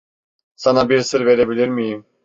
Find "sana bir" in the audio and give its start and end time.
0.55-0.99